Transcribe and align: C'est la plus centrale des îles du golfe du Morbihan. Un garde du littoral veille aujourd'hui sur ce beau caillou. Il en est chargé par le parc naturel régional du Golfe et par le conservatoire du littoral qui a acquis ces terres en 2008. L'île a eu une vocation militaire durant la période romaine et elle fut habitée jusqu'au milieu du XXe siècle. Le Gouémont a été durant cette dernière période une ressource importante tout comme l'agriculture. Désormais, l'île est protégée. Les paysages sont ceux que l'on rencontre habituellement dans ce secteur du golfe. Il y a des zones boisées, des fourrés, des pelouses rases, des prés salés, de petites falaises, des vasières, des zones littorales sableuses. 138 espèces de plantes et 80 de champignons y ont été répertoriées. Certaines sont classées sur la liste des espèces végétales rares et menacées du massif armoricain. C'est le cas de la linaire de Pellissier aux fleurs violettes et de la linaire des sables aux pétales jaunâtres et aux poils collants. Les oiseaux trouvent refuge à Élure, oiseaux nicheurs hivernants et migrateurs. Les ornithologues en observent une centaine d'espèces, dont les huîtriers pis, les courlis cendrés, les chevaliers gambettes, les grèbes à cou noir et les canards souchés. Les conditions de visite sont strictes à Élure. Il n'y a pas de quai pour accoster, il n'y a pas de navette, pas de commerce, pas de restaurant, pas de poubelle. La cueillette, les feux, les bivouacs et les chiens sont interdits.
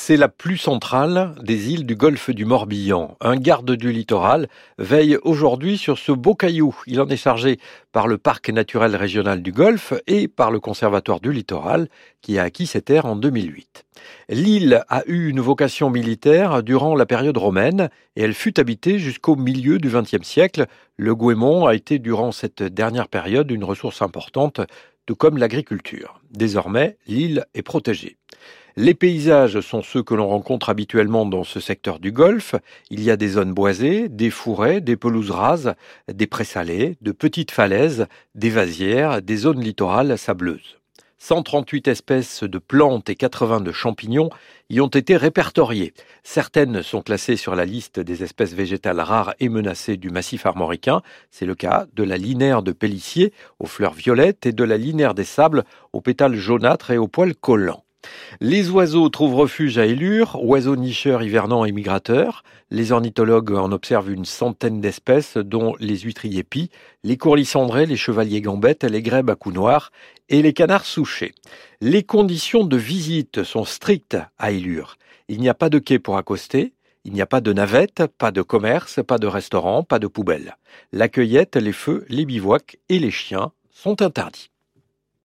C'est 0.00 0.16
la 0.16 0.28
plus 0.28 0.56
centrale 0.56 1.34
des 1.42 1.72
îles 1.72 1.84
du 1.84 1.94
golfe 1.94 2.30
du 2.30 2.46
Morbihan. 2.46 3.18
Un 3.20 3.36
garde 3.36 3.72
du 3.72 3.92
littoral 3.92 4.48
veille 4.78 5.18
aujourd'hui 5.22 5.76
sur 5.76 5.98
ce 5.98 6.12
beau 6.12 6.34
caillou. 6.34 6.74
Il 6.86 7.00
en 7.00 7.08
est 7.08 7.16
chargé 7.16 7.58
par 7.92 8.06
le 8.06 8.16
parc 8.16 8.48
naturel 8.48 8.96
régional 8.96 9.42
du 9.42 9.52
Golfe 9.52 9.92
et 10.06 10.28
par 10.28 10.50
le 10.50 10.60
conservatoire 10.60 11.20
du 11.20 11.32
littoral 11.32 11.88
qui 12.22 12.38
a 12.38 12.44
acquis 12.44 12.66
ces 12.66 12.80
terres 12.80 13.04
en 13.04 13.16
2008. 13.16 13.84
L'île 14.30 14.82
a 14.88 15.02
eu 15.06 15.28
une 15.28 15.40
vocation 15.40 15.90
militaire 15.90 16.62
durant 16.62 16.94
la 16.94 17.04
période 17.04 17.36
romaine 17.36 17.90
et 18.16 18.22
elle 18.22 18.34
fut 18.34 18.58
habitée 18.60 18.98
jusqu'au 19.00 19.36
milieu 19.36 19.78
du 19.78 19.90
XXe 19.90 20.26
siècle. 20.26 20.66
Le 20.96 21.14
Gouémont 21.14 21.66
a 21.66 21.74
été 21.74 21.98
durant 21.98 22.32
cette 22.32 22.62
dernière 22.62 23.08
période 23.08 23.50
une 23.50 23.64
ressource 23.64 24.00
importante 24.00 24.60
tout 25.06 25.16
comme 25.16 25.38
l'agriculture. 25.38 26.20
Désormais, 26.30 26.96
l'île 27.08 27.46
est 27.54 27.62
protégée. 27.62 28.16
Les 28.80 28.94
paysages 28.94 29.58
sont 29.58 29.82
ceux 29.82 30.04
que 30.04 30.14
l'on 30.14 30.28
rencontre 30.28 30.68
habituellement 30.68 31.26
dans 31.26 31.42
ce 31.42 31.58
secteur 31.58 31.98
du 31.98 32.12
golfe. 32.12 32.54
Il 32.90 33.02
y 33.02 33.10
a 33.10 33.16
des 33.16 33.30
zones 33.30 33.52
boisées, 33.52 34.08
des 34.08 34.30
fourrés, 34.30 34.80
des 34.80 34.94
pelouses 34.94 35.32
rases, 35.32 35.74
des 36.06 36.28
prés 36.28 36.44
salés, 36.44 36.96
de 37.00 37.10
petites 37.10 37.50
falaises, 37.50 38.06
des 38.36 38.50
vasières, 38.50 39.20
des 39.20 39.36
zones 39.36 39.60
littorales 39.60 40.16
sableuses. 40.16 40.78
138 41.18 41.88
espèces 41.88 42.44
de 42.44 42.58
plantes 42.58 43.10
et 43.10 43.16
80 43.16 43.62
de 43.62 43.72
champignons 43.72 44.30
y 44.70 44.80
ont 44.80 44.86
été 44.86 45.16
répertoriées. 45.16 45.92
Certaines 46.22 46.84
sont 46.84 47.02
classées 47.02 47.34
sur 47.34 47.56
la 47.56 47.64
liste 47.64 47.98
des 47.98 48.22
espèces 48.22 48.54
végétales 48.54 49.00
rares 49.00 49.34
et 49.40 49.48
menacées 49.48 49.96
du 49.96 50.10
massif 50.10 50.46
armoricain. 50.46 51.02
C'est 51.32 51.46
le 51.46 51.56
cas 51.56 51.86
de 51.94 52.04
la 52.04 52.16
linaire 52.16 52.62
de 52.62 52.70
Pellissier 52.70 53.32
aux 53.58 53.66
fleurs 53.66 53.94
violettes 53.94 54.46
et 54.46 54.52
de 54.52 54.62
la 54.62 54.76
linaire 54.76 55.14
des 55.14 55.24
sables 55.24 55.64
aux 55.92 56.00
pétales 56.00 56.36
jaunâtres 56.36 56.92
et 56.92 56.98
aux 56.98 57.08
poils 57.08 57.34
collants. 57.34 57.82
Les 58.40 58.70
oiseaux 58.70 59.08
trouvent 59.08 59.34
refuge 59.34 59.78
à 59.78 59.86
Élure, 59.86 60.38
oiseaux 60.42 60.76
nicheurs 60.76 61.22
hivernants 61.22 61.64
et 61.64 61.72
migrateurs. 61.72 62.44
Les 62.70 62.92
ornithologues 62.92 63.52
en 63.52 63.72
observent 63.72 64.10
une 64.10 64.24
centaine 64.24 64.80
d'espèces, 64.80 65.36
dont 65.36 65.74
les 65.80 65.98
huîtriers 65.98 66.44
pis, 66.44 66.70
les 67.02 67.16
courlis 67.16 67.44
cendrés, 67.44 67.86
les 67.86 67.96
chevaliers 67.96 68.40
gambettes, 68.40 68.84
les 68.84 69.02
grèbes 69.02 69.30
à 69.30 69.34
cou 69.34 69.50
noir 69.50 69.90
et 70.28 70.42
les 70.42 70.52
canards 70.52 70.84
souchés. 70.84 71.34
Les 71.80 72.02
conditions 72.02 72.64
de 72.64 72.76
visite 72.76 73.42
sont 73.42 73.64
strictes 73.64 74.18
à 74.38 74.52
Élure. 74.52 74.96
Il 75.28 75.40
n'y 75.40 75.48
a 75.48 75.54
pas 75.54 75.70
de 75.70 75.78
quai 75.78 75.98
pour 75.98 76.16
accoster, 76.16 76.72
il 77.04 77.12
n'y 77.12 77.22
a 77.22 77.26
pas 77.26 77.40
de 77.40 77.52
navette, 77.52 78.04
pas 78.18 78.30
de 78.30 78.42
commerce, 78.42 79.00
pas 79.06 79.18
de 79.18 79.26
restaurant, 79.26 79.82
pas 79.82 79.98
de 79.98 80.06
poubelle. 80.06 80.56
La 80.92 81.08
cueillette, 81.08 81.56
les 81.56 81.72
feux, 81.72 82.04
les 82.08 82.26
bivouacs 82.26 82.78
et 82.88 82.98
les 82.98 83.10
chiens 83.10 83.52
sont 83.70 84.02
interdits. 84.02 84.50